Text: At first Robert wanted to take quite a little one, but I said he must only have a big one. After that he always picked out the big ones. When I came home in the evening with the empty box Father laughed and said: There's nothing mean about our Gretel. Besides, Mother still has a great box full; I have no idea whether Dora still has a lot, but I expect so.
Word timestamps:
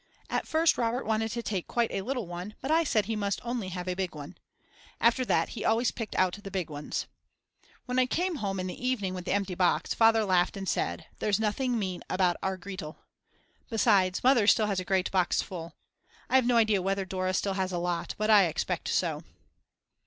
At 0.31 0.47
first 0.47 0.79
Robert 0.79 1.05
wanted 1.05 1.29
to 1.33 1.43
take 1.43 1.67
quite 1.67 1.91
a 1.91 2.01
little 2.01 2.25
one, 2.25 2.55
but 2.59 2.71
I 2.71 2.83
said 2.83 3.05
he 3.05 3.15
must 3.15 3.39
only 3.45 3.67
have 3.69 3.87
a 3.87 3.93
big 3.93 4.15
one. 4.15 4.35
After 4.99 5.23
that 5.25 5.49
he 5.49 5.63
always 5.63 5.91
picked 5.91 6.15
out 6.15 6.39
the 6.41 6.49
big 6.49 6.71
ones. 6.71 7.05
When 7.85 7.99
I 7.99 8.07
came 8.07 8.37
home 8.37 8.59
in 8.59 8.65
the 8.65 8.83
evening 8.83 9.13
with 9.13 9.25
the 9.25 9.31
empty 9.33 9.53
box 9.53 9.93
Father 9.93 10.25
laughed 10.25 10.57
and 10.57 10.67
said: 10.67 11.05
There's 11.19 11.39
nothing 11.39 11.77
mean 11.77 12.01
about 12.09 12.37
our 12.41 12.57
Gretel. 12.57 12.97
Besides, 13.69 14.23
Mother 14.23 14.47
still 14.47 14.65
has 14.65 14.79
a 14.79 14.85
great 14.85 15.11
box 15.11 15.39
full; 15.43 15.75
I 16.31 16.33
have 16.35 16.47
no 16.47 16.57
idea 16.57 16.81
whether 16.81 17.05
Dora 17.05 17.35
still 17.35 17.53
has 17.53 17.71
a 17.71 17.77
lot, 17.77 18.15
but 18.17 18.31
I 18.31 18.45
expect 18.45 18.87
so. 18.87 19.21